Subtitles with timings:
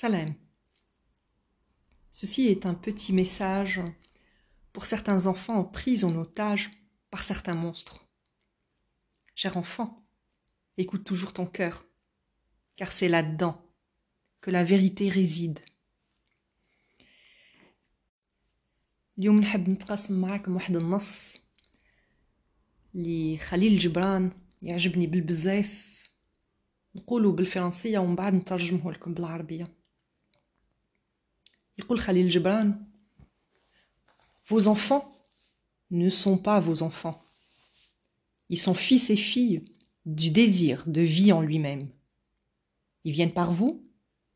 [0.00, 0.34] Salam.
[2.12, 3.80] Ceci est un petit message
[4.72, 6.70] pour certains enfants pris en otage
[7.10, 8.06] par certains monstres.
[9.34, 10.02] Cher enfant,
[10.76, 11.84] écoute toujours ton cœur,
[12.76, 13.62] car c'est là-dedans
[14.40, 15.60] que la vérité réside.
[19.18, 21.36] اليوم نحب نتقاسم معاكم واحد النص
[22.94, 24.30] لخليل جبران
[24.62, 26.02] يعجبني بالبزاف
[26.94, 29.66] نقوله بالفرنسية ومن بعد نترجمه لكم بالعربية
[31.78, 32.86] يقول خليل جبران
[34.48, 35.10] Vos enfants
[35.90, 37.20] ne sont pas vos enfants.
[38.48, 39.64] Ils sont fils et filles
[40.04, 41.88] du désir de vie en lui-même.
[43.02, 43.84] Ils viennent par vous,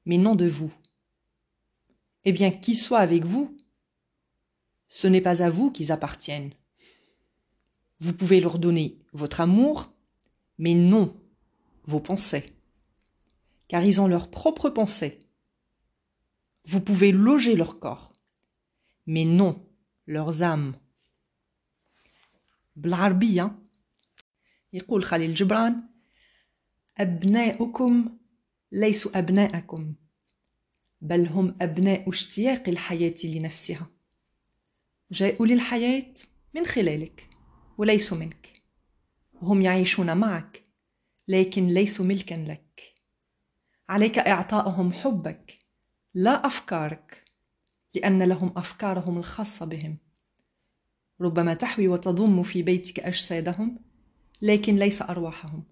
[0.04, 0.72] mais non de vous.
[2.24, 3.56] Eh bien, qu'ils soient avec vous,
[4.88, 6.52] ce n'est pas à vous qu'ils appartiennent.
[8.00, 9.92] Vous pouvez leur donner votre amour,
[10.58, 11.16] mais non
[11.84, 12.52] vos pensées,
[13.68, 15.20] car ils ont leurs propres pensées
[16.65, 18.13] vous pouvez loger leur corps,
[19.05, 19.53] mais non
[20.07, 20.75] leurs âmes.
[22.75, 23.59] بالعربية
[24.73, 25.83] يقول خليل جبران
[26.97, 28.17] أبناؤكم
[28.71, 29.93] ليسوا أبناءكم
[31.01, 33.87] بل هم أبناء اشتياق الحياة لنفسها
[35.11, 36.13] جاءوا للحياة
[36.53, 37.29] من خلالك
[37.77, 38.61] وليسوا منك
[39.41, 40.63] هم يعيشون معك
[41.27, 42.93] لكن ليسوا ملكا لك
[43.89, 45.64] عليك إعطائهم حبك
[46.17, 47.23] لا أفكارك
[47.95, 49.97] لأن لهم أفكارهم الخاصة بهم.
[51.21, 53.79] ربما تحوي وتضم في بيتك أجسادهم
[54.41, 55.63] لكن ليس أرواحهم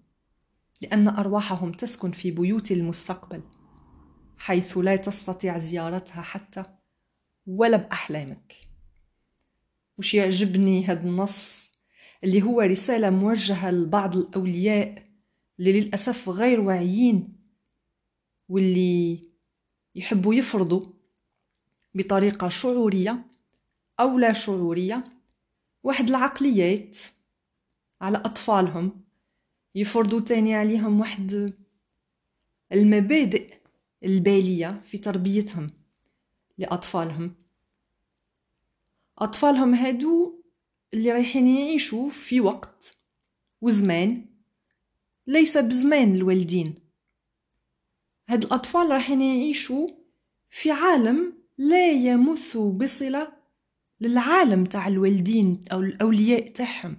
[0.82, 3.42] لأن أرواحهم تسكن في بيوت المستقبل
[4.36, 6.62] حيث لا تستطيع زيارتها حتى
[7.46, 8.54] ولا بأحلامك
[9.98, 11.70] وش يعجبني هذا النص؟
[12.24, 15.08] اللي هو رسالة موجهة لبعض الأولياء
[15.58, 17.36] اللي للأسف غير واعيين
[18.48, 19.33] واللي
[19.94, 20.86] يحبوا يفرضوا
[21.94, 23.26] بطريقة شعورية
[24.00, 25.04] أو لا شعورية.
[25.82, 26.98] واحد العقليات
[28.00, 29.04] على أطفالهم
[29.74, 31.54] يفرضوا تاني عليهم واحد
[32.72, 33.54] المبادئ
[34.04, 35.70] البالية في تربيتهم
[36.58, 37.34] لأطفالهم.
[39.18, 40.42] أطفالهم هادو
[40.94, 42.96] اللي رايحين يعيشوا في وقت
[43.60, 44.26] وزمان
[45.26, 46.83] ليس بزمان الوالدين.
[48.28, 49.88] هاد الأطفال راح يعيشوا
[50.50, 53.32] في عالم لا يمث بصلة
[54.00, 56.96] للعالم تاع الوالدين أو الأولياء تاعهم.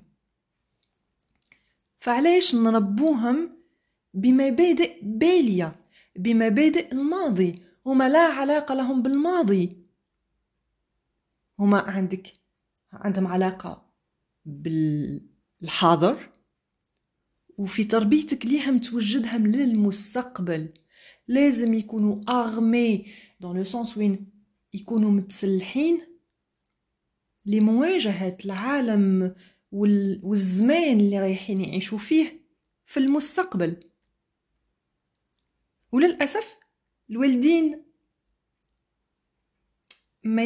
[1.97, 3.57] فعلاش نربوهم
[4.13, 5.75] بمبادئ بالية
[6.15, 9.77] بمبادئ الماضي؟ هما لا علاقة لهم بالماضي.
[11.59, 12.31] هما عندك
[12.93, 13.85] عندهم علاقة
[14.45, 16.29] بالحاضر
[17.57, 20.69] وفي تربيتك ليهم توجدهم للمستقبل.
[21.27, 23.05] لازم يكونوا اغمي
[23.39, 24.31] دون لو سونس وين
[24.73, 26.01] يكونوا متسلحين
[27.45, 29.35] لمواجهة العالم
[29.71, 32.45] والزمان اللي رايحين يعيشوا فيه
[32.85, 33.89] في المستقبل.
[35.91, 36.57] وللأسف
[37.09, 37.85] الوالدين
[40.23, 40.43] ما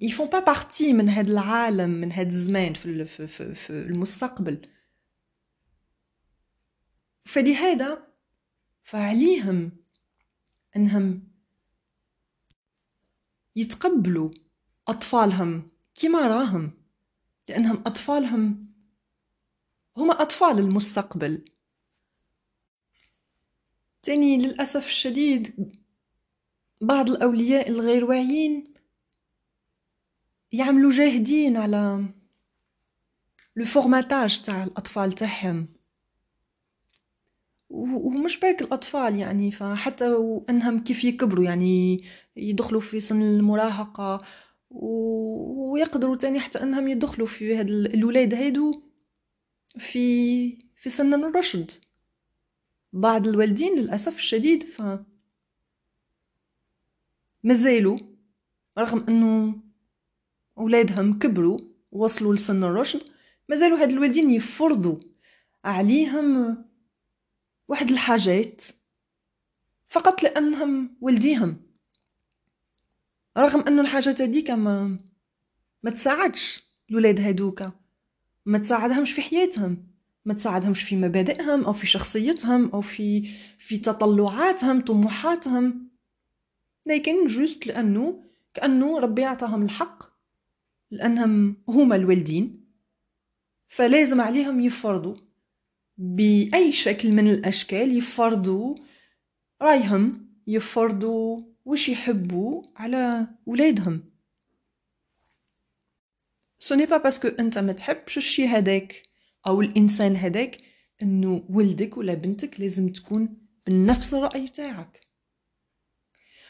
[0.00, 4.68] يفون با بارتي من هذا العالم من هذا الزمان في, في, في, في المستقبل.
[7.24, 8.08] فلهذا
[8.82, 9.72] فعليهم
[10.78, 11.28] إنهم
[13.56, 14.30] يتقبلوا
[14.88, 16.72] أطفالهم كما راهم
[17.48, 18.72] لأنهم أطفالهم
[19.96, 21.44] هما أطفال المستقبل.
[24.02, 25.76] تاني للأسف الشديد
[26.80, 28.74] بعض الأولياء الغير واعيين
[30.52, 32.04] يعملوا جاهدين على
[33.56, 35.77] لو فورماتاج تاع الأطفال تاعهم.
[37.78, 42.04] ومش برك الأطفال يعني فحتى وأنهم كيف يكبروا يعني
[42.36, 44.20] يدخلوا في سن المراهقة
[44.70, 48.82] ويقدروا تاني حتى أنهم يدخلوا في هاد الولاد هيدو
[49.78, 51.70] في في سن الرشد.
[52.92, 54.82] بعض الوالدين للأسف الشديد ف
[57.44, 57.98] مازالوا
[58.78, 59.54] رغم أنه
[60.58, 61.58] أولادهم كبروا
[61.92, 63.00] وصلوا لسن الرشد
[63.48, 64.96] مازالوا هاد الوالدين يفرضوا
[65.64, 66.56] عليهم
[67.68, 68.64] واحد الحاجات
[69.88, 71.56] فقط لأنهم ولديهم.
[73.38, 74.98] رغم أنه الحاجات هذيك ما
[75.82, 77.72] ما تساعدش الولاد هادوكا
[78.46, 79.88] ما تساعدهمش في حياتهم.
[80.24, 83.28] ما تساعدهمش في مبادئهم أو في شخصيتهم أو في
[83.58, 85.88] في تطلعاتهم طموحاتهم.
[86.86, 88.24] لكن جوست لأنه
[88.54, 90.04] كأنه ربي عطاهم الحق
[90.90, 92.64] لأنهم هما الوالدين.
[93.68, 95.27] فلازم عليهم يفرضوا.
[95.98, 98.76] بأي شكل من الأشكال يفرضوا
[99.62, 104.04] رأيهم يفرضوا واش يحبوا على ولادهم.
[106.58, 109.02] ce n'est pas parce que أنت ما تحبش الشي هذاك
[109.46, 110.58] أو الإنسان هذاك
[111.02, 113.36] إنه ولدك ولا بنتك لازم تكون
[113.66, 115.00] بنفس الرأي تاعك.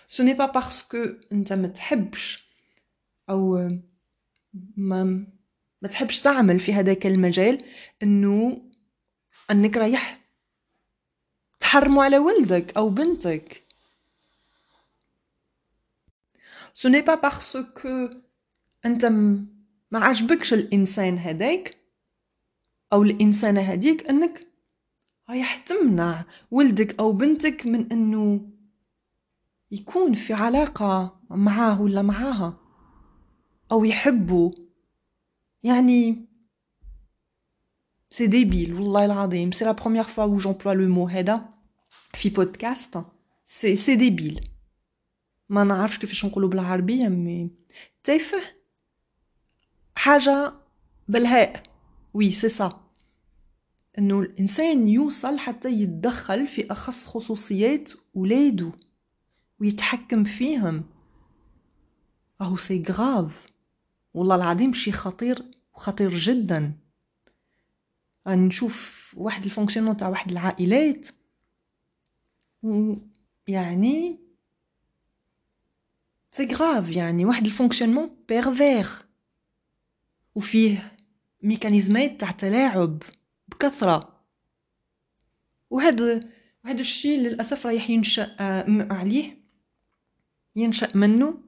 [0.08, 2.48] ce n'est pas parce que أنت ما تحبش
[3.30, 3.68] أو
[4.76, 5.26] ما
[5.82, 7.64] ما تحبش تعمل في هذاك المجال
[8.02, 8.67] إنه
[9.50, 10.18] أنك رايح
[11.60, 13.64] تحرموا على ولدك أو بنتك.
[16.72, 18.08] ce n'est pas parce que
[18.84, 19.04] أنت
[19.90, 21.76] ما عجبكش الإنسان هذاك
[22.92, 24.46] أو الانسانه هذيك أنك
[25.30, 28.50] رايح تمنع ولدك أو بنتك من أنه
[29.70, 32.60] يكون في علاقة معاه ولا معاها
[33.72, 34.50] أو يحبوا.
[35.62, 36.27] يعني
[38.10, 41.48] c'est débile والله c'est la première fois où j'emploie le mot هذا
[42.14, 43.02] في بودكاست
[43.46, 44.50] c'est c'est débile
[45.48, 47.50] ما نعرفش كيفاش نقولوا بالعربيه mais
[48.04, 48.38] تافه
[49.94, 50.52] حاجة
[51.08, 51.62] بالهاء
[52.14, 52.80] وي سي سا
[53.98, 58.72] انه الانسان يوصل حتى يتدخل في اخص خصوصيات ولاده
[59.60, 60.84] ويتحكم فيهم
[62.40, 63.42] راهو c'est grave
[64.14, 65.44] والله العظيم شي خطير
[65.74, 66.87] خطير جدا
[68.26, 71.08] نشوف واحد ال fonctionnement تاع واحد العائلات
[73.48, 74.18] يعني
[76.32, 78.86] c'est grave يعني واحد ال fonctionnement pervers
[80.34, 80.96] وفيه
[81.42, 83.02] ميكانيزمات تاع تلاعب
[83.48, 84.24] بكثرة.
[85.70, 86.28] وهذا
[86.64, 88.36] وهذا الشيء للأسف رايح ينشأ
[88.92, 89.38] عليه.
[90.56, 91.42] ينشأ منه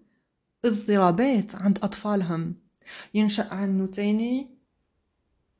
[0.65, 2.55] اضطرابات عند أطفالهم.
[3.15, 4.60] ينشأ عنه تاني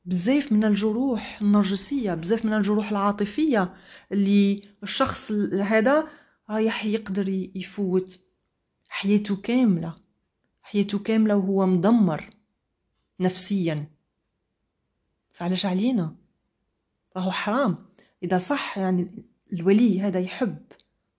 [0.05, 3.73] بزاف من الجروح النرجسية بزاف من الجروح العاطفية
[4.11, 5.31] اللي الشخص
[5.61, 6.07] هذا
[6.49, 8.19] رايح يقدر يفوت
[8.89, 9.95] حياته كاملة
[10.71, 12.29] حياته كاملة وهو مدمر
[13.19, 13.87] نفسيا.
[15.31, 16.15] فعلاش علينا؟
[17.17, 17.85] راهو حرام.
[18.23, 20.65] إذا صح يعني الولي هذا يحب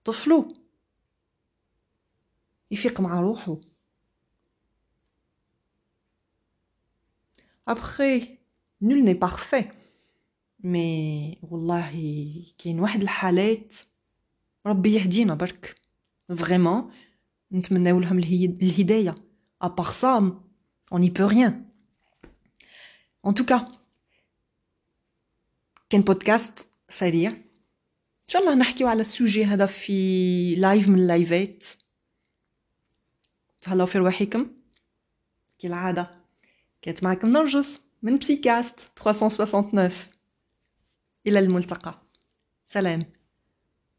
[0.03, 0.53] طفله
[2.71, 3.57] يفيق مع روحه.
[7.69, 8.42] Après,
[8.83, 9.65] nul n'est parfait.
[10.63, 11.91] مي والله
[12.57, 13.73] كاين واحد الحالات
[14.65, 15.75] ربي يهدينا برك
[16.37, 16.91] فريمون
[17.51, 19.15] نتمناو لهم الهداية.
[19.61, 20.41] à part ça
[20.93, 21.65] on peut rien
[23.27, 23.67] en tout cas
[25.89, 27.29] كان بودكاست سريع
[28.23, 31.65] ان شاء الله نحكيو على ال sujet هذا في live من اللايفات
[33.61, 34.47] تهلاو في رواحكم.
[35.59, 36.23] كالعادة.
[36.81, 37.82] كانت معكم نرجس.
[38.02, 39.90] من بسيكاست 369
[41.26, 42.02] إلى الملتقى
[42.66, 43.12] سلام